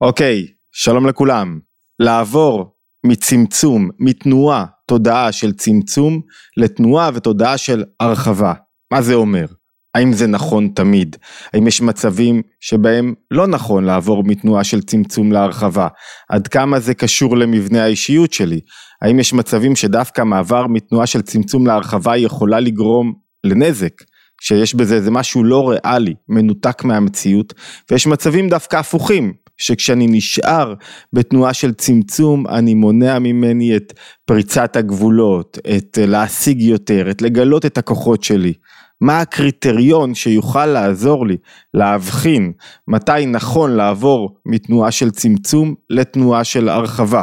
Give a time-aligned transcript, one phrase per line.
[0.00, 1.58] אוקיי, שלום לכולם.
[1.98, 6.20] לעבור מצמצום, מתנועה, תודעה של צמצום,
[6.56, 8.52] לתנועה ותודעה של הרחבה.
[8.92, 9.46] מה זה אומר?
[9.94, 11.16] האם זה נכון תמיד?
[11.52, 15.88] האם יש מצבים שבהם לא נכון לעבור מתנועה של צמצום להרחבה?
[16.28, 18.60] עד כמה זה קשור למבנה האישיות שלי?
[19.02, 23.92] האם יש מצבים שדווקא מעבר מתנועה של צמצום להרחבה יכולה לגרום לנזק?
[24.40, 27.54] שיש בזה איזה משהו לא ריאלי, מנותק מהמציאות,
[27.90, 30.74] ויש מצבים דווקא הפוכים, שכשאני נשאר
[31.12, 33.92] בתנועה של צמצום, אני מונע ממני את
[34.24, 38.52] פריצת הגבולות, את להשיג יותר, את לגלות את הכוחות שלי.
[39.00, 41.36] מה הקריטריון שיוכל לעזור לי
[41.74, 42.52] להבחין
[42.88, 47.22] מתי נכון לעבור מתנועה של צמצום לתנועה של הרחבה.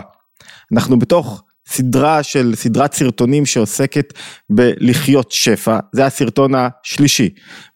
[0.74, 4.14] אנחנו בתוך סדרה של סדרת סרטונים שעוסקת
[4.50, 7.30] בלחיות שפע, זה הסרטון השלישי.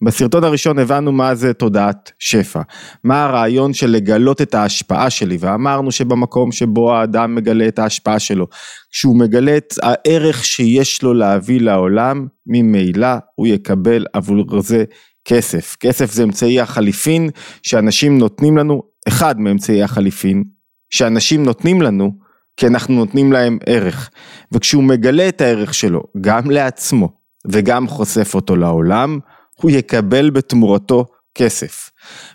[0.04, 2.60] בסרטון הראשון הבנו מה זה תודעת שפע,
[3.04, 8.46] מה הרעיון של לגלות את ההשפעה שלי, ואמרנו שבמקום שבו האדם מגלה את ההשפעה שלו,
[8.90, 14.84] כשהוא מגלה את הערך שיש לו להביא לעולם, ממילא הוא יקבל עבור זה
[15.24, 15.76] כסף.
[15.80, 17.30] כסף זה אמצעי החליפין
[17.62, 20.44] שאנשים נותנים לנו, אחד מאמצעי החליפין,
[20.90, 24.10] שאנשים נותנים לנו, כי אנחנו נותנים להם ערך.
[24.52, 27.08] וכשהוא מגלה את הערך שלו, גם לעצמו
[27.46, 29.18] וגם חושף אותו לעולם,
[29.56, 31.90] הוא יקבל בתמורתו כסף.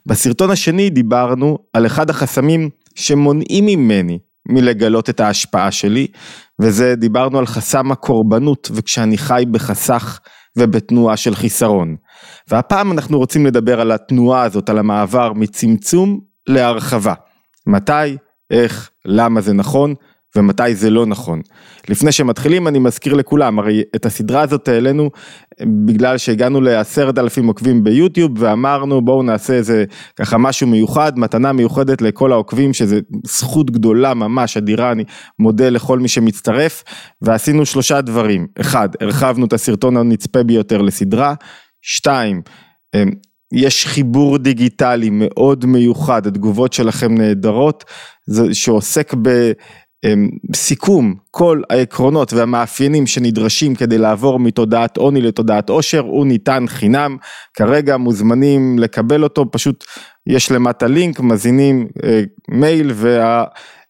[0.05, 6.07] בסרטון השני דיברנו על אחד החסמים שמונעים ממני מלגלות את ההשפעה שלי,
[6.61, 10.19] וזה דיברנו על חסם הקורבנות, וכשאני חי בחסך
[10.57, 11.95] ובתנועה של חיסרון.
[12.47, 17.13] והפעם אנחנו רוצים לדבר על התנועה הזאת, על המעבר מצמצום להרחבה.
[17.67, 18.17] מתי,
[18.51, 19.93] איך, למה זה נכון,
[20.35, 21.41] ומתי זה לא נכון.
[21.89, 25.09] לפני שמתחילים אני מזכיר לכולם, הרי את הסדרה הזאת העלינו
[25.85, 32.01] בגלל שהגענו לעשרת אלפים עוקבים ביוטיוב ואמרנו בואו נעשה איזה ככה משהו מיוחד, מתנה מיוחדת
[32.01, 35.03] לכל העוקבים שזה זכות גדולה ממש אדירה, אני
[35.39, 36.83] מודה לכל מי שמצטרף
[37.21, 41.33] ועשינו שלושה דברים, אחד, הרחבנו את הסרטון הנצפה ביותר לסדרה,
[41.81, 42.41] שתיים,
[42.95, 43.09] אמ,
[43.55, 47.83] יש חיבור דיגיטלי מאוד מיוחד, התגובות שלכם נהדרות,
[48.53, 49.51] שעוסק ב...
[50.05, 57.17] אמ, סיכום כל העקרונות והמאפיינים שנדרשים כדי לעבור מתודעת עוני לתודעת עושר הוא ניתן חינם.
[57.53, 59.83] כרגע מוזמנים לקבל אותו פשוט
[60.27, 63.43] יש למטה לינק מזינים אה, מייל וה...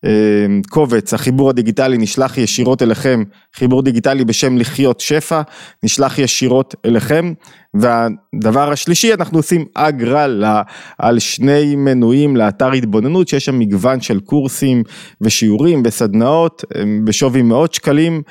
[0.05, 3.23] אמ, קובץ, החיבור הדיגיטלי נשלח ישירות אליכם,
[3.55, 5.41] חיבור דיגיטלי בשם לחיות שפע,
[5.83, 7.33] נשלח ישירות אליכם.
[7.79, 10.61] והדבר השלישי, אנחנו עושים הגרלה
[10.97, 14.83] על שני מנויים לאתר התבוננות, שיש שם מגוון של קורסים
[15.21, 16.63] ושיעורים וסדנאות
[17.03, 18.21] בשווי מאות שקלים.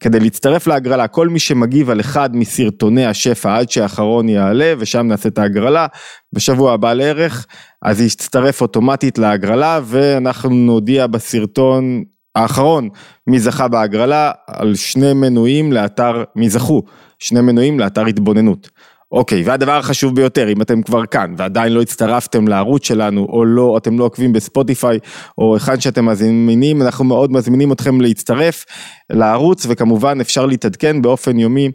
[0.00, 5.28] כדי להצטרף להגרלה, כל מי שמגיב על אחד מסרטוני השפע עד שהאחרון יעלה ושם נעשה
[5.28, 5.86] את ההגרלה,
[6.32, 7.46] בשבוע הבא לערך,
[7.82, 12.02] אז יצטרף אוטומטית להגרלה ואנחנו נודיע בסרטון
[12.34, 12.88] האחרון
[13.26, 16.82] מי זכה בהגרלה על שני מנויים לאתר, מי זכו,
[17.18, 18.70] שני מנויים לאתר התבוננות.
[19.12, 23.76] אוקיי, והדבר החשוב ביותר, אם אתם כבר כאן ועדיין לא הצטרפתם לערוץ שלנו, או לא,
[23.78, 24.98] אתם לא עוקבים בספוטיפיי,
[25.38, 28.64] או היכן שאתם מזמינים, אנחנו מאוד מזמינים אתכם להצטרף
[29.10, 31.70] לערוץ, וכמובן אפשר להתעדכן באופן יומי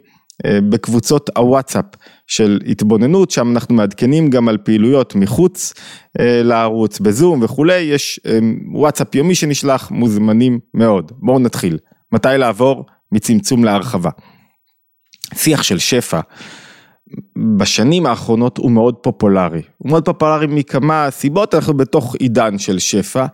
[0.46, 1.84] אה, בקבוצות הוואטסאפ
[2.26, 5.74] של התבוננות, שם אנחנו מעדכנים גם על פעילויות מחוץ
[6.20, 8.38] אה, לערוץ, בזום וכולי, יש אה,
[8.72, 11.12] וואטסאפ יומי שנשלח, מוזמנים מאוד.
[11.16, 11.78] בואו נתחיל.
[12.12, 12.86] מתי לעבור?
[13.12, 14.10] מצמצום להרחבה.
[15.34, 16.20] שיח של שפע.
[17.58, 19.62] בשנים האחרונות הוא מאוד פופולרי.
[19.78, 23.26] הוא מאוד פופולרי מכמה סיבות, אנחנו בתוך עידן של שפע,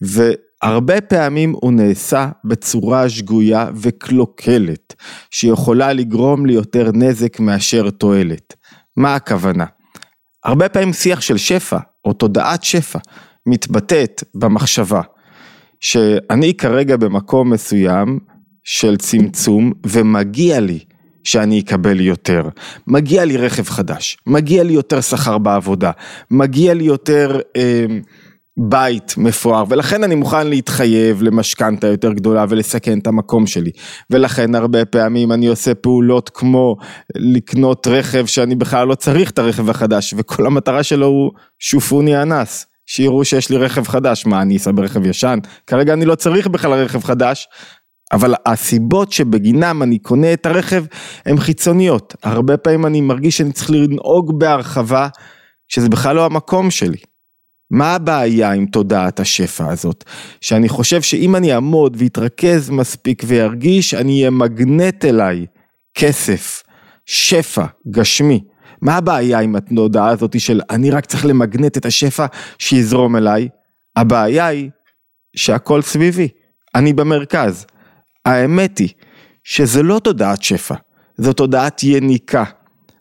[0.00, 4.94] והרבה פעמים הוא נעשה בצורה שגויה וקלוקלת,
[5.30, 8.54] שיכולה לגרום לי יותר נזק מאשר תועלת.
[8.96, 9.64] מה הכוונה?
[10.44, 12.98] הרבה פעמים שיח של שפע, או תודעת שפע,
[13.46, 15.00] מתבטאת במחשבה,
[15.80, 18.18] שאני כרגע במקום מסוים
[18.64, 20.78] של צמצום, ומגיע לי
[21.24, 22.42] שאני אקבל יותר.
[22.86, 25.90] מגיע לי רכב חדש, מגיע לי יותר שכר בעבודה,
[26.30, 27.86] מגיע לי יותר אה,
[28.56, 33.70] בית מפואר, ולכן אני מוכן להתחייב למשכנתה יותר גדולה ולסכן את המקום שלי.
[34.10, 36.76] ולכן הרבה פעמים אני עושה פעולות כמו
[37.16, 42.66] לקנות רכב שאני בכלל לא צריך את הרכב החדש, וכל המטרה שלו הוא שופוני אנס.
[42.86, 45.38] שיראו שיש לי רכב חדש, מה אני אסע ברכב ישן?
[45.66, 47.48] כרגע אני לא צריך בכלל רכב חדש,
[48.12, 50.84] אבל הסיבות שבגינם אני קונה את הרכב
[51.26, 52.14] הן חיצוניות.
[52.22, 55.08] הרבה פעמים אני מרגיש שאני צריך לנהוג בהרחבה,
[55.68, 56.98] שזה בכלל לא המקום שלי.
[57.70, 60.04] מה הבעיה עם תודעת השפע הזאת?
[60.40, 65.46] שאני חושב שאם אני אעמוד ואתרכז מספיק וירגיש, אני אהיה מגנט אליי
[65.94, 66.62] כסף,
[67.06, 68.44] שפע, גשמי.
[68.82, 72.26] מה הבעיה עם התודעה הזאת של אני רק צריך למגנט את השפע
[72.58, 73.48] שיזרום אליי?
[73.96, 74.70] הבעיה היא
[75.36, 76.28] שהכל סביבי,
[76.74, 77.66] אני במרכז.
[78.24, 78.88] האמת היא
[79.44, 80.74] שזה לא תודעת שפע,
[81.16, 82.44] זו תודעת יניקה.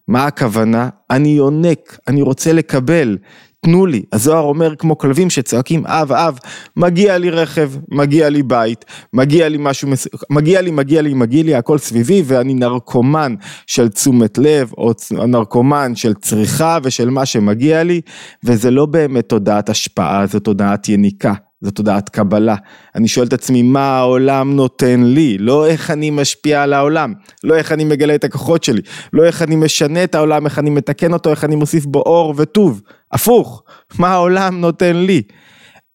[0.08, 0.90] מה הכוונה?
[1.10, 3.18] אני יונק, אני רוצה לקבל,
[3.64, 4.04] תנו לי.
[4.14, 6.38] הזוהר אומר כמו כלבים שצועקים אב אב,
[6.76, 10.08] מגיע לי רכב, מגיע לי בית, מגיע לי משהו, מס...
[10.30, 13.36] מגיע לי, מגיע לי, מגיע לי, הכל סביבי ואני נרקומן
[13.68, 14.92] של תשומת לב או
[15.28, 18.02] נרקומן של צריכה ושל מה שמגיע לי
[18.44, 21.34] וזה לא באמת תודעת השפעה, זו תודעת יניקה.
[21.64, 22.56] זו תודעת קבלה.
[22.96, 27.14] אני שואל את עצמי מה העולם נותן לי, לא איך אני משפיע על העולם,
[27.44, 28.82] לא איך אני מגלה את הכוחות שלי,
[29.14, 32.34] לא איך אני משנה את העולם, איך אני מתקן אותו, איך אני מוסיף בו אור
[32.38, 32.82] וטוב.
[33.12, 33.64] הפוך,
[34.00, 35.22] מה העולם נותן לי.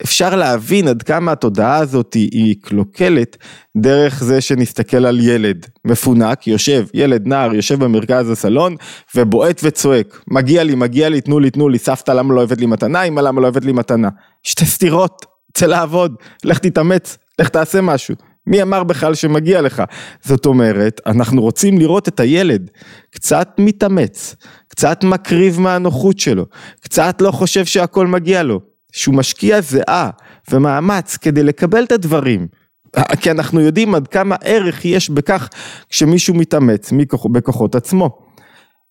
[0.03, 3.37] אפשר להבין עד כמה התודעה הזאת היא קלוקלת
[3.76, 8.76] דרך זה שנסתכל על ילד מפונק, יושב, ילד נער יושב במרכז הסלון
[9.14, 12.67] ובועט וצועק, מגיע לי, מגיע לי, תנו לי, תנו לי, סבתא למה לא אוהבת לי
[12.67, 14.09] מתנה, אמא למה לא אוהבת לי מתנה.
[14.43, 16.15] שתי סתירות, צא לעבוד,
[16.45, 18.15] לך תתאמץ, לך תעשה משהו.
[18.47, 19.83] מי אמר בכלל שמגיע לך?
[20.25, 22.71] זאת אומרת, אנחנו רוצים לראות את הילד
[23.11, 24.37] קצת מתאמץ,
[24.69, 26.47] קצת מקריב מהנוחות שלו,
[26.81, 28.61] קצת לא חושב שהכל מגיע לו,
[28.93, 30.11] שהוא משקיע זיעה
[30.50, 32.47] ומאמץ כדי לקבל את הדברים.
[33.21, 35.49] כי אנחנו יודעים עד כמה ערך יש בכך
[35.89, 36.93] כשמישהו מתאמץ
[37.33, 38.19] בכוחות עצמו.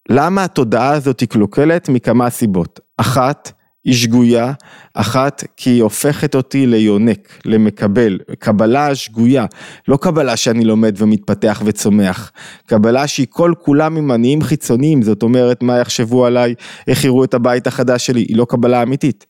[0.09, 1.89] למה התודעה הזאת היא קלוקלת?
[1.89, 2.79] מכמה סיבות.
[2.97, 3.51] אחת,
[3.87, 4.53] היא שגויה,
[4.93, 9.45] אחת כי היא הופכת אותי ליונק, למקבל, קבלה שגויה,
[9.87, 12.31] לא קבלה שאני לומד ומתפתח וצומח,
[12.65, 16.55] קבלה שהיא כל כולה ממניעים חיצוניים, זאת אומרת מה יחשבו עליי,
[16.87, 19.25] איך יראו את הבית החדש שלי, היא לא קבלה אמיתית.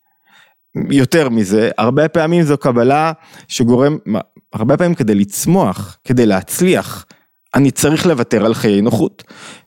[0.90, 3.12] יותר מזה, הרבה פעמים זו קבלה
[3.48, 3.98] שגורם,
[4.54, 7.06] הרבה פעמים כדי לצמוח, כדי להצליח,
[7.58, 9.24] אני צריך לוותר על חיי נוחות.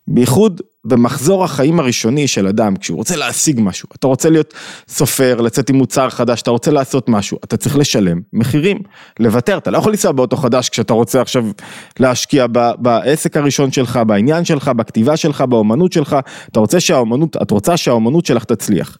[0.08, 4.54] בייחוד במחזור החיים הראשוני של אדם, כשהוא רוצה להשיג משהו, אתה רוצה להיות
[4.88, 8.78] סופר, לצאת עם מוצר חדש, אתה רוצה לעשות משהו, אתה צריך לשלם מחירים,
[9.20, 11.46] לוותר, אתה לא יכול לנסוע באוטו חדש כשאתה רוצה עכשיו
[12.00, 12.46] להשקיע
[12.78, 16.16] בעסק הראשון שלך, בעניין שלך, בכתיבה שלך, באומנות שלך,
[16.50, 18.98] אתה רוצה שהאומנות, את רוצה שהאומנות שלך תצליח.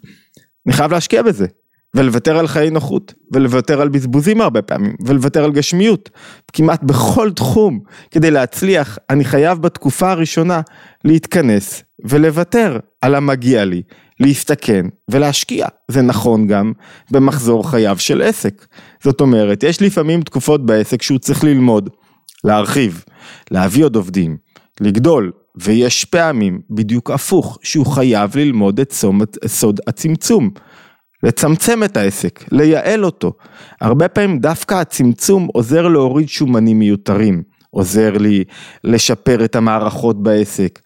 [0.67, 1.47] אני חייב להשקיע בזה,
[1.95, 6.11] ולוותר על חיי נוחות, ולוותר על בזבוזים הרבה פעמים, ולוותר על גשמיות,
[6.53, 10.61] כמעט בכל תחום, כדי להצליח, אני חייב בתקופה הראשונה
[11.05, 13.83] להתכנס ולוותר על המגיע לי,
[14.21, 15.67] להסתכן ולהשקיע.
[15.89, 16.73] זה נכון גם
[17.11, 18.67] במחזור חייו של עסק.
[19.03, 21.91] זאת אומרת, יש לפעמים תקופות בעסק שהוא צריך ללמוד,
[22.45, 23.05] להרחיב,
[23.51, 24.37] להביא עוד עובדים,
[24.81, 28.93] לגדול, ויש פעמים בדיוק הפוך, שהוא חייב ללמוד את
[29.47, 30.51] סוד הצמצום.
[31.23, 33.33] לצמצם את העסק, לייעל אותו.
[33.81, 38.45] הרבה פעמים דווקא הצמצום עוזר להוריד שומנים מיותרים, עוזר לי
[38.85, 40.79] לשפר את המערכות בעסק,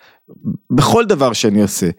[0.71, 1.91] בכל דבר שאני עושה.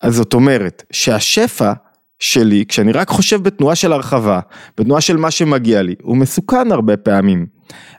[0.00, 1.72] אז זאת אומרת שהשפע
[2.18, 4.40] שלי, כשאני רק חושב בתנועה של הרחבה,
[4.78, 7.46] בתנועה של מה שמגיע לי, הוא מסוכן הרבה פעמים.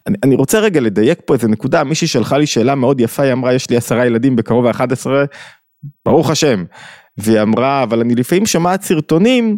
[0.08, 3.34] אני, אני רוצה רגע לדייק פה איזה נקודה, מישהי שלחה לי שאלה מאוד יפה, היא
[3.34, 5.08] אמרה יש לי עשרה ילדים בקרוב ה-11,
[6.06, 6.64] ברוך השם.
[7.18, 9.58] והיא אמרה, אבל אני לפעמים שומעת סרטונים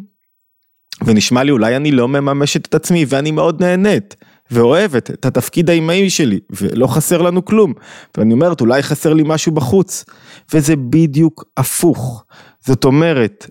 [1.06, 4.16] ונשמע לי אולי אני לא מממשת את עצמי ואני מאוד נהנית
[4.52, 7.74] ואוהבת את התפקיד האימהי שלי ולא חסר לנו כלום.
[8.18, 10.06] ואני אומרת אולי חסר לי משהו בחוץ.
[10.54, 12.26] וזה בדיוק הפוך.
[12.66, 13.50] זאת אומרת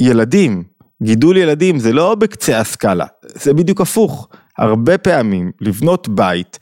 [0.00, 0.62] ילדים
[1.02, 3.06] גידול ילדים זה לא בקצה הסקאלה.
[3.34, 4.28] זה בדיוק הפוך.
[4.58, 6.58] הרבה פעמים לבנות בית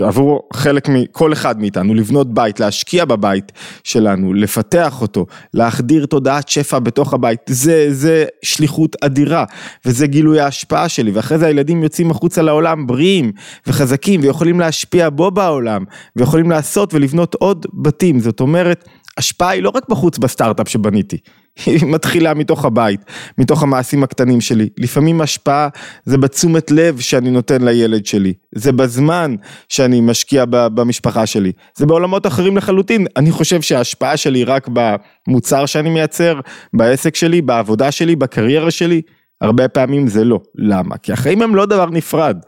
[0.00, 3.52] עבור חלק מכל אחד מאיתנו לבנות בית, להשקיע בבית
[3.84, 9.44] שלנו, לפתח אותו, להחדיר תודעת שפע בתוך הבית, זה, זה שליחות אדירה
[9.86, 13.32] וזה גילוי ההשפעה שלי ואחרי זה הילדים יוצאים החוצה לעולם בריאים
[13.66, 15.84] וחזקים ויכולים להשפיע בו בעולם
[16.16, 21.18] ויכולים לעשות ולבנות עוד בתים, זאת אומרת השפעה היא לא רק בחוץ בסטארט-אפ שבניתי,
[21.66, 23.00] היא מתחילה מתוך הבית,
[23.38, 24.68] מתוך המעשים הקטנים שלי.
[24.78, 25.68] לפעמים השפעה
[26.04, 29.34] זה בתשומת לב שאני נותן לילד שלי, זה בזמן
[29.68, 33.06] שאני משקיע במשפחה שלי, זה בעולמות אחרים לחלוטין.
[33.16, 36.40] אני חושב שההשפעה שלי היא רק במוצר שאני מייצר,
[36.72, 39.02] בעסק שלי, בעבודה שלי, בקריירה שלי,
[39.40, 40.40] הרבה פעמים זה לא.
[40.54, 40.96] למה?
[40.96, 42.38] כי החיים הם לא דבר נפרד.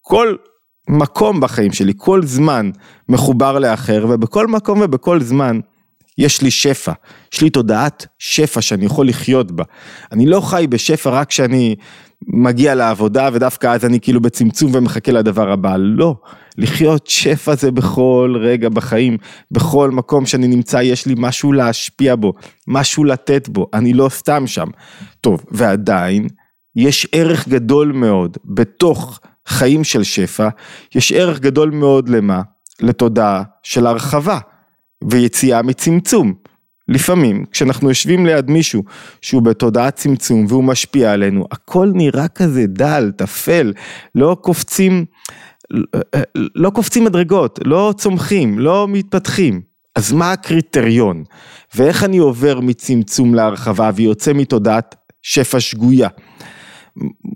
[0.00, 0.36] כל
[0.88, 2.70] מקום בחיים שלי, כל זמן
[3.08, 5.60] מחובר לאחר, ובכל מקום ובכל זמן
[6.18, 6.92] יש לי שפע,
[7.32, 9.64] יש לי תודעת שפע שאני יכול לחיות בה.
[10.12, 11.76] אני לא חי בשפע רק כשאני
[12.26, 16.14] מגיע לעבודה ודווקא אז אני כאילו בצמצום ומחכה לדבר הבא, לא.
[16.58, 19.18] לחיות שפע זה בכל רגע בחיים,
[19.50, 22.32] בכל מקום שאני נמצא יש לי משהו להשפיע בו,
[22.68, 24.68] משהו לתת בו, אני לא סתם שם.
[25.20, 26.28] טוב, ועדיין
[26.76, 30.48] יש ערך גדול מאוד בתוך חיים של שפע,
[30.94, 32.42] יש ערך גדול מאוד למה?
[32.80, 34.38] לתודעה של הרחבה.
[35.10, 36.34] ויציאה מצמצום.
[36.88, 38.82] לפעמים כשאנחנו יושבים ליד מישהו
[39.20, 43.72] שהוא בתודעת צמצום והוא משפיע עלינו, הכל נראה כזה דל, טפל,
[44.14, 45.04] לא קופצים,
[46.54, 49.60] לא קופצים מדרגות, לא צומחים, לא מתפתחים.
[49.96, 51.24] אז מה הקריטריון?
[51.74, 56.08] ואיך אני עובר מצמצום להרחבה ויוצא מתודעת שפע שגויה?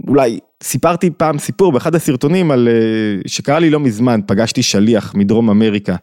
[0.08, 5.50] אולי סיפרתי פעם סיפור באחד הסרטונים על אה, שקרה לי לא מזמן פגשתי שליח מדרום
[5.50, 5.96] אמריקה.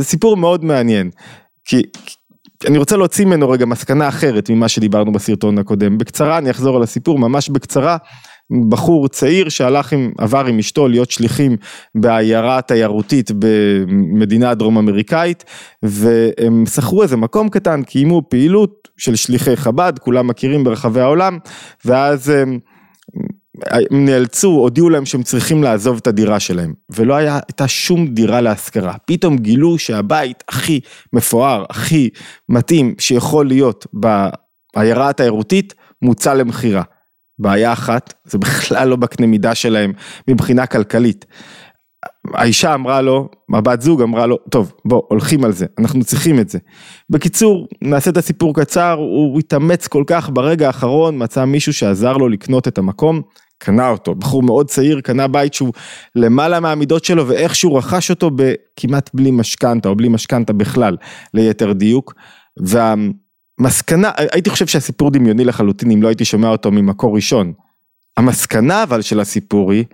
[0.00, 1.10] סיפור מאוד מעניין.
[1.64, 1.82] כי
[2.66, 5.98] אני רוצה להוציא ממנו רגע מסקנה אחרת ממה שדיברנו בסרטון הקודם.
[5.98, 7.96] בקצרה אני אחזור על הסיפור ממש בקצרה.
[8.68, 11.56] בחור צעיר שהלך עם עבר עם אשתו להיות שליחים
[11.94, 15.44] בעיירה התיירותית במדינה הדרום אמריקאית
[15.82, 21.38] והם שכרו איזה מקום קטן קיימו פעילות של שליחי חב"ד כולם מכירים ברחבי העולם
[21.84, 22.58] ואז הם
[23.66, 28.40] הם נאלצו, הודיעו להם שהם צריכים לעזוב את הדירה שלהם, ולא היה, הייתה שום דירה
[28.40, 28.94] להשכרה.
[29.06, 30.80] פתאום גילו שהבית הכי
[31.12, 32.08] מפואר, הכי
[32.48, 36.82] מתאים שיכול להיות בעיירה התיירותית, מוצע למכירה.
[37.38, 39.92] בעיה אחת, זה בכלל לא בקנה מידה שלהם
[40.28, 41.26] מבחינה כלכלית.
[42.34, 46.48] האישה אמרה לו, הבת זוג אמרה לו, טוב בוא הולכים על זה, אנחנו צריכים את
[46.48, 46.58] זה.
[47.10, 52.28] בקיצור, נעשה את הסיפור קצר, הוא התאמץ כל כך ברגע האחרון, מצא מישהו שעזר לו
[52.28, 53.22] לקנות את המקום,
[53.62, 55.72] קנה אותו, בחור מאוד צעיר, קנה בית שהוא
[56.14, 60.96] למעלה מהמידות שלו ואיכשהו רכש אותו בכמעט בלי משכנתה או בלי משכנתה בכלל,
[61.34, 62.14] ליתר דיוק.
[62.56, 67.52] והמסקנה, הייתי חושב שהסיפור דמיוני לחלוטין אם לא הייתי שומע אותו ממקור ראשון.
[68.16, 69.84] המסקנה אבל של הסיפור היא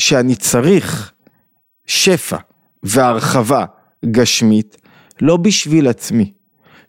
[0.00, 1.12] שאני צריך
[1.86, 2.36] שפע
[2.82, 3.64] והרחבה
[4.10, 4.76] גשמית
[5.20, 6.32] לא בשביל עצמי,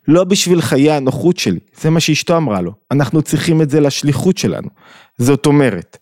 [0.08, 4.38] לא בשביל חיי הנוחות שלי, זה מה שאשתו אמרה לו, אנחנו צריכים את זה לשליחות
[4.38, 4.68] שלנו.
[5.18, 5.96] זאת אומרת,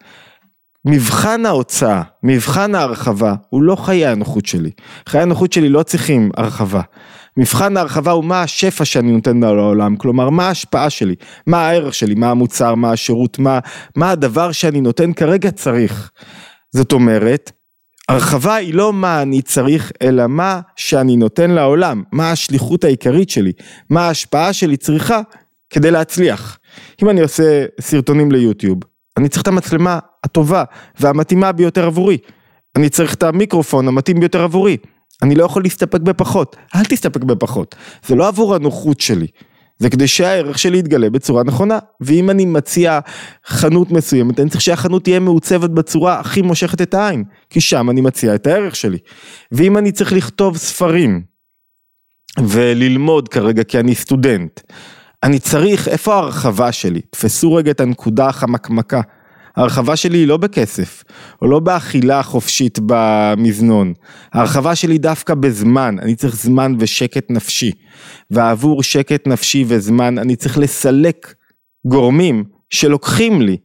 [0.84, 4.70] מבחן ההוצאה, מבחן ההרחבה, הוא לא חיי הנוחות שלי.
[5.08, 6.80] חיי הנוחות שלי לא צריכים הרחבה.
[7.36, 11.14] מבחן ההרחבה הוא מה השפע שאני נותן לעולם, כלומר מה ההשפעה שלי,
[11.46, 13.58] מה הערך שלי, מה המוצר, מה השירות, מה,
[13.96, 16.10] מה הדבר שאני נותן כרגע צריך.
[16.70, 17.52] זאת אומרת,
[18.08, 23.52] הרחבה היא לא מה אני צריך, אלא מה שאני נותן לעולם, מה השליחות העיקרית שלי,
[23.90, 25.20] מה ההשפעה שלי צריכה
[25.70, 26.58] כדי להצליח.
[27.02, 28.78] אם אני עושה סרטונים ליוטיוב,
[29.16, 30.64] אני צריך את המצלמה הטובה
[31.00, 32.18] והמתאימה ביותר עבורי.
[32.76, 34.76] אני צריך את המיקרופון המתאים ביותר עבורי.
[35.22, 37.74] אני לא יכול להסתפק בפחות, אל תסתפק בפחות.
[38.06, 39.26] זה לא עבור הנוחות שלי.
[39.78, 41.78] זה כדי שהערך שלי יתגלה בצורה נכונה.
[42.00, 42.98] ואם אני מציע
[43.46, 48.00] חנות מסוימת, אני צריך שהחנות תהיה מעוצבת בצורה הכי מושכת את העין, כי שם אני
[48.00, 48.98] מציע את הערך שלי.
[49.52, 51.22] ואם אני צריך לכתוב ספרים,
[52.38, 54.60] וללמוד כרגע כי אני סטודנט,
[55.22, 57.00] אני צריך, איפה ההרחבה שלי?
[57.00, 59.00] תפסו רגע את הנקודה החמקמקה.
[59.56, 61.04] ההרחבה שלי היא לא בכסף,
[61.42, 63.92] או לא באכילה חופשית במזנון.
[64.32, 67.70] ההרחבה שלי דווקא בזמן, אני צריך זמן ושקט נפשי.
[68.30, 71.34] ועבור שקט נפשי וזמן אני צריך לסלק
[71.86, 73.56] גורמים שלוקחים לי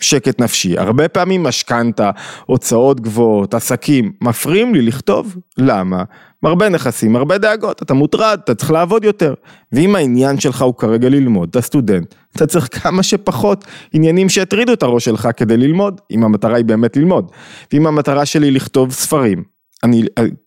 [0.00, 0.78] שקט נפשי.
[0.78, 2.10] הרבה פעמים משכנתה,
[2.46, 5.36] הוצאות גבוהות, עסקים, מפריעים לי לכתוב.
[5.58, 6.04] למה?
[6.46, 9.34] הרבה נכסים, הרבה דאגות, אתה מוטרד, אתה צריך לעבוד יותר.
[9.72, 14.82] ואם העניין שלך הוא כרגע ללמוד, אתה סטודנט, אתה צריך כמה שפחות עניינים שיטרידו את
[14.82, 17.30] הראש שלך כדי ללמוד, אם המטרה היא באמת ללמוד.
[17.72, 19.42] ואם המטרה שלי לכתוב ספרים,
[19.84, 20.02] אני,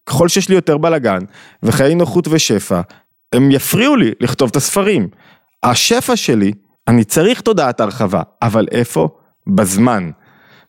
[0.05, 1.19] ככל שיש לי יותר בלאגן,
[1.63, 2.81] וחיי נוחות ושפע,
[3.33, 5.07] הם יפריעו לי לכתוב את הספרים.
[5.63, 6.51] השפע שלי,
[6.87, 9.09] אני צריך תודעת הרחבה, אבל איפה?
[9.47, 10.09] בזמן.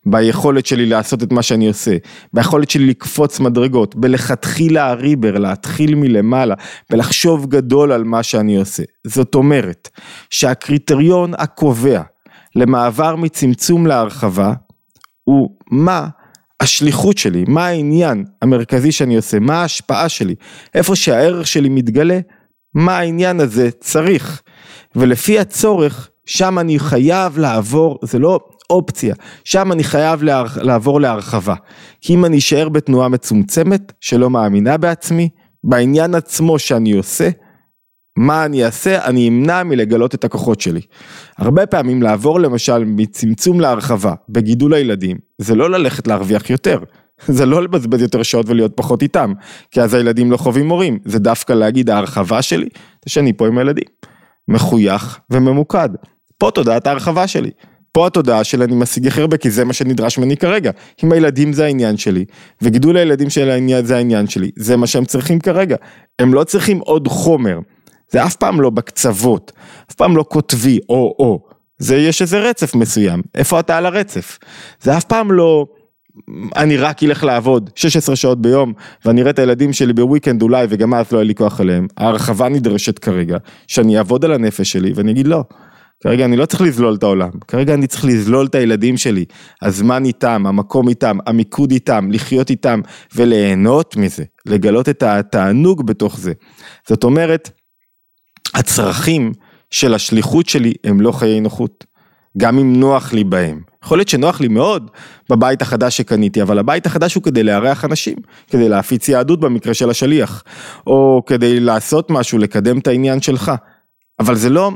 [0.06, 1.96] ביכולת שלי לעשות את מה שאני עושה,
[2.32, 6.54] ביכולת שלי לקפוץ מדרגות, בלכתחילה הריבר, להתחיל מלמעלה,
[6.90, 8.82] ולחשוב גדול על מה שאני עושה.
[9.06, 9.88] זאת אומרת,
[10.30, 12.02] שהקריטריון הקובע
[12.56, 14.52] למעבר מצמצום להרחבה,
[15.24, 16.08] הוא מה
[16.60, 20.34] השליחות שלי, מה העניין המרכזי שאני עושה, מה ההשפעה שלי,
[20.74, 22.20] איפה שהערך שלי מתגלה,
[22.74, 24.42] מה העניין הזה צריך.
[24.96, 31.54] ולפי הצורך, שם אני חייב לעבור, זה לא אופציה, שם אני חייב לה, לעבור להרחבה.
[32.00, 35.28] כי אם אני אשאר בתנועה מצומצמת, שלא מאמינה בעצמי,
[35.64, 37.28] בעניין עצמו שאני עושה,
[38.18, 39.04] מה אני אעשה?
[39.04, 40.80] אני אמנע מלגלות את הכוחות שלי.
[41.38, 46.78] הרבה פעמים לעבור למשל מצמצום להרחבה בגידול הילדים, זה לא ללכת להרוויח יותר.
[47.36, 49.32] זה לא לבזבז יותר שעות ולהיות פחות איתם,
[49.70, 52.68] כי אז הילדים לא חווים מורים, זה דווקא להגיד ההרחבה שלי,
[53.04, 53.84] זה שאני פה עם הילדים,
[54.48, 55.88] מחוייך וממוקד.
[56.38, 57.50] פה תודעת ההרחבה שלי.
[57.92, 60.70] פה התודעה של אני משיג הכי הרבה כי זה מה שנדרש ממני כרגע.
[61.04, 62.24] אם הילדים זה העניין שלי,
[62.62, 65.76] וגידול הילדים של העניין זה העניין שלי, זה מה שהם צריכים כרגע.
[66.18, 67.58] הם לא צריכים עוד חומר.
[68.10, 69.52] זה אף פעם לא בקצוות,
[69.90, 71.40] אף פעם לא כותבי או או.
[71.78, 74.38] זה יש איזה רצף מסוים, איפה אתה על הרצף?
[74.82, 75.66] זה אף פעם לא
[76.56, 78.72] אני רק אלך לעבוד 16 שעות ביום
[79.04, 82.48] ואני אראה את הילדים שלי בוויקנד אולי וגם אז לא יהיה לי כוח עליהם, ההרחבה
[82.48, 85.44] נדרשת כרגע, שאני אעבוד על הנפש שלי ואני אגיד לא.
[86.02, 89.24] כרגע אני לא צריך לזלול את העולם, כרגע אני צריך לזלול את הילדים שלי,
[89.62, 92.80] הזמן איתם, המקום איתם, המיקוד איתם, לחיות איתם
[93.14, 96.32] וליהנות מזה, לגלות את התענוג בתוך זה.
[96.88, 97.50] זאת אומרת,
[98.54, 99.32] הצרכים
[99.70, 101.84] של השליחות שלי הם לא חיי נוחות,
[102.38, 103.60] גם אם נוח לי בהם.
[103.84, 104.90] יכול להיות שנוח לי מאוד
[105.30, 108.16] בבית החדש שקניתי, אבל הבית החדש הוא כדי לארח אנשים,
[108.50, 110.44] כדי להפיץ יהדות במקרה של השליח,
[110.86, 113.52] או כדי לעשות משהו, לקדם את העניין שלך.
[114.20, 114.70] אבל זה לא,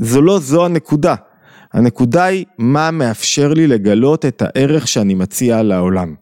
[0.00, 1.14] זו לא זו הנקודה.
[1.72, 6.14] הנקודה היא מה מאפשר לי לגלות את הערך שאני מציע לעולם.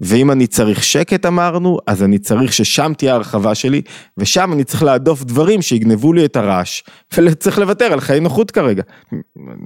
[0.00, 3.82] ואם אני צריך שקט אמרנו, אז אני צריך ששם תהיה הרחבה שלי,
[4.18, 6.82] ושם אני צריך להדוף דברים שיגנבו לי את הרעש,
[7.18, 8.82] וצריך לוותר על חיי נוחות כרגע.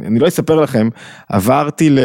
[0.06, 0.88] אני לא אספר לכם,
[1.28, 1.98] עברתי ל...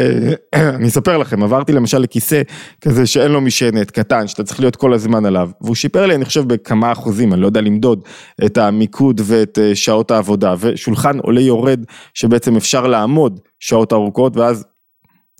[0.76, 2.42] אני אספר לכם, עברתי למשל לכיסא
[2.80, 6.24] כזה שאין לו משענת, קטן, שאתה צריך להיות כל הזמן עליו, והוא שיפר לי, אני
[6.24, 8.02] חושב, בכמה אחוזים, אני לא יודע למדוד
[8.44, 11.84] את המיקוד ואת אה, שעות העבודה, ושולחן עולה יורד,
[12.14, 14.64] שבעצם אפשר לעמוד שעות ארוכות, ואז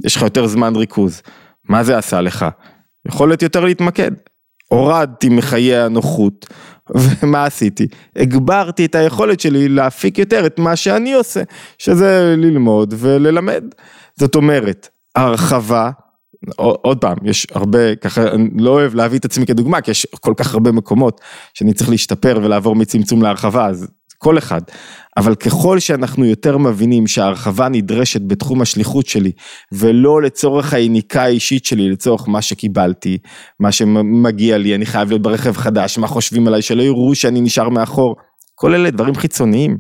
[0.04, 1.22] יש לך יותר זמן ריכוז.
[1.68, 2.46] מה זה עשה לך?
[3.08, 4.10] יכולת יותר להתמקד.
[4.68, 6.46] הורדתי מחיי הנוחות,
[6.94, 7.86] ומה עשיתי?
[8.16, 11.42] הגברתי את היכולת שלי להפיק יותר את מה שאני עושה,
[11.78, 13.64] שזה ללמוד וללמד.
[14.18, 15.90] זאת אומרת, הרחבה,
[16.56, 20.34] עוד פעם, יש הרבה, ככה, אני לא אוהב להביא את עצמי כדוגמה, כי יש כל
[20.36, 21.20] כך הרבה מקומות
[21.54, 23.88] שאני צריך להשתפר ולעבור מצמצום להרחבה, אז
[24.22, 24.60] כל אחד,
[25.16, 29.32] אבל ככל שאנחנו יותר מבינים שההרחבה נדרשת בתחום השליחות שלי,
[29.72, 33.18] ולא לצורך היניקה האישית שלי, לצורך מה שקיבלתי,
[33.60, 37.68] מה שמגיע לי, אני חייב להיות ברכב חדש, מה חושבים עליי, שלא יראו שאני נשאר
[37.68, 38.16] מאחור,
[38.54, 39.78] כל אלה דברים חיצוניים.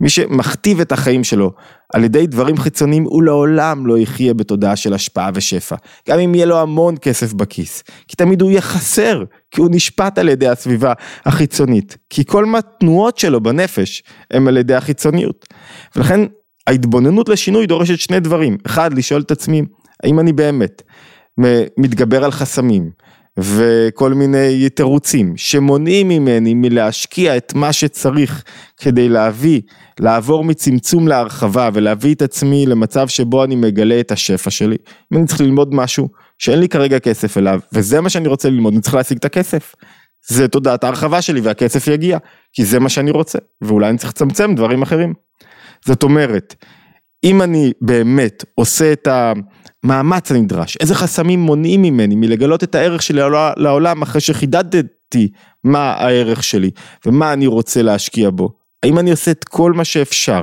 [0.00, 1.52] מי שמכתיב את החיים שלו
[1.94, 5.76] על ידי דברים חיצוניים, הוא לעולם לא יחיה בתודעה של השפעה ושפע.
[6.08, 7.82] גם אם יהיה לו המון כסף בכיס.
[8.08, 10.92] כי תמיד הוא יהיה חסר, כי הוא נשפט על ידי הסביבה
[11.24, 11.96] החיצונית.
[12.10, 15.46] כי כל מהתנועות שלו בנפש הם על ידי החיצוניות.
[15.96, 16.20] ולכן
[16.66, 18.56] ההתבוננות לשינוי דורשת שני דברים.
[18.66, 19.62] אחד, לשאול את עצמי,
[20.02, 20.82] האם אני באמת
[21.78, 22.90] מתגבר על חסמים?
[23.38, 28.44] וכל מיני תירוצים שמונעים ממני מלהשקיע את מה שצריך
[28.76, 29.60] כדי להביא,
[30.00, 34.76] לעבור מצמצום להרחבה ולהביא את עצמי למצב שבו אני מגלה את השפע שלי.
[35.12, 38.72] אם אני צריך ללמוד משהו שאין לי כרגע כסף אליו, וזה מה שאני רוצה ללמוד,
[38.72, 39.74] אני צריך להשיג את הכסף.
[40.28, 42.18] זה תודעת ההרחבה שלי והכסף יגיע,
[42.52, 45.14] כי זה מה שאני רוצה, ואולי אני צריך לצמצם דברים אחרים.
[45.86, 46.54] זאת אומרת,
[47.24, 49.08] אם אני באמת עושה את
[49.84, 53.20] המאמץ הנדרש, איזה חסמים מונעים ממני מלגלות את הערך שלי
[53.56, 55.28] לעולם אחרי שחידדתי
[55.64, 56.70] מה הערך שלי
[57.06, 58.58] ומה אני רוצה להשקיע בו.
[58.82, 60.42] האם אני עושה את כל מה שאפשר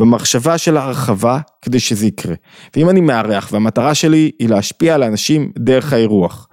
[0.00, 2.34] במחשבה של הרחבה כדי שזה יקרה.
[2.76, 6.48] ואם אני מארח והמטרה שלי היא להשפיע על האנשים דרך האירוח.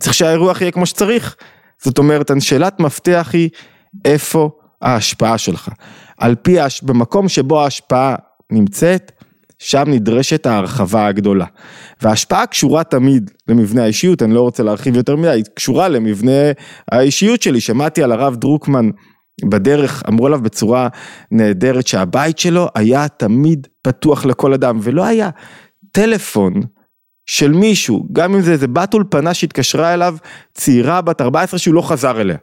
[0.00, 1.36] צריך שהאירוח יהיה כמו שצריך.
[1.84, 3.50] זאת אומרת, שאלת מפתח היא
[4.04, 4.50] איפה
[4.82, 5.68] ההשפעה שלך.
[6.18, 8.14] על פי, במקום שבו ההשפעה
[8.52, 9.12] נמצאת,
[9.58, 11.44] שם נדרשת ההרחבה הגדולה.
[12.02, 16.52] וההשפעה קשורה תמיד למבנה האישיות, אני לא רוצה להרחיב יותר מדי, היא קשורה למבנה
[16.92, 17.60] האישיות שלי.
[17.60, 18.90] שמעתי על הרב דרוקמן
[19.44, 20.88] בדרך, אמרו עליו בצורה
[21.30, 25.30] נהדרת שהבית שלו היה תמיד פתוח לכל אדם, ולא היה
[25.92, 26.54] טלפון
[27.26, 30.16] של מישהו, גם אם זה איזה בת אולפנה שהתקשרה אליו,
[30.54, 32.36] צעירה בת 14 שהוא לא חזר אליה.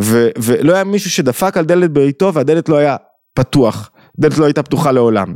[0.00, 2.96] ו- ולא היה מישהו שדפק על דלת ביתו והדלת לא היה
[3.34, 5.34] פתוח, דלת לא הייתה פתוחה לעולם.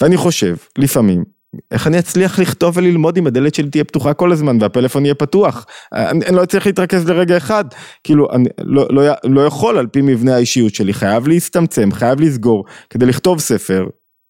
[0.00, 1.24] ואני חושב, לפעמים,
[1.70, 5.66] איך אני אצליח לכתוב וללמוד אם הדלת שלי תהיה פתוחה כל הזמן והפלאפון יהיה פתוח?
[5.92, 7.64] אני, אני לא אצליח להתרכז לרגע אחד,
[8.04, 12.64] כאילו אני לא, לא, לא יכול על פי מבנה האישיות שלי, חייב להצטמצם, חייב לסגור,
[12.90, 13.86] כדי לכתוב ספר,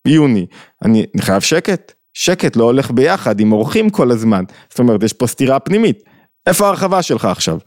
[0.07, 0.47] יוני,
[0.85, 5.13] אני, אני חייב שקט, שקט לא הולך ביחד עם אורחים כל הזמן, זאת אומרת יש
[5.13, 6.03] פה סתירה פנימית,
[6.47, 7.59] איפה ההרחבה שלך עכשיו?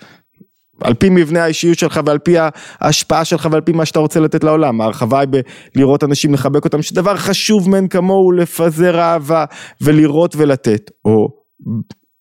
[0.81, 2.35] על פי מבנה האישיות שלך ועל פי
[2.81, 4.81] ההשפעה שלך ועל פי מה שאתה רוצה לתת לעולם.
[4.81, 5.29] ההרחבה היא
[5.75, 9.45] בלראות אנשים, לחבק אותם, שדבר חשוב מאין כמוהו לפזר אהבה
[9.81, 11.27] ולראות ולתת, או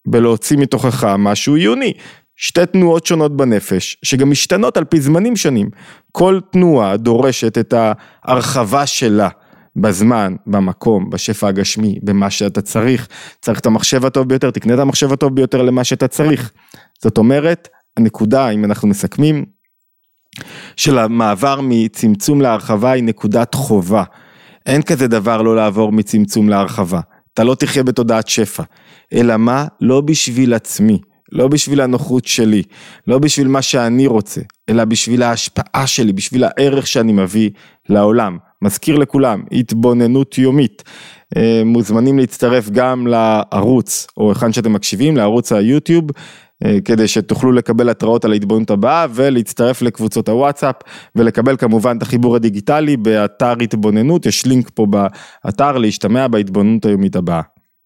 [0.06, 1.92] בלהוציא מתוכך משהו עיוני.
[2.36, 5.68] שתי תנועות שונות בנפש, שגם משתנות על פי זמנים שונים.
[6.12, 9.28] כל תנועה דורשת את ההרחבה שלה.
[9.80, 13.08] בזמן, במקום, בשפע הגשמי, במה שאתה צריך.
[13.40, 16.50] צריך את המחשב הטוב ביותר, תקנה את המחשב הטוב ביותר למה שאתה צריך.
[17.02, 17.68] זאת אומרת,
[17.98, 19.44] הנקודה, אם אנחנו מסכמים,
[20.76, 24.04] של המעבר מצמצום להרחבה היא נקודת חובה.
[24.66, 27.00] אין כזה דבר לא לעבור מצמצום להרחבה.
[27.34, 28.62] אתה לא תחיה בתודעת שפע.
[29.12, 29.66] אלא מה?
[29.80, 30.98] לא בשביל עצמי.
[31.32, 32.62] לא בשביל הנוחות שלי,
[33.06, 37.50] לא בשביל מה שאני רוצה, אלא בשביל ההשפעה שלי, בשביל הערך שאני מביא
[37.88, 38.38] לעולם.
[38.62, 40.82] מזכיר לכולם, התבוננות יומית.
[41.64, 46.04] מוזמנים להצטרף גם לערוץ, או היכן שאתם מקשיבים, לערוץ היוטיוב.
[46.84, 50.74] כדי שתוכלו לקבל התראות על ההתבוננות הבאה ולהצטרף לקבוצות הוואטסאפ
[51.16, 57.57] ולקבל כמובן את החיבור הדיגיטלי באתר התבוננות, יש לינק פה באתר להשתמע בהתבוננות היומית הבאה.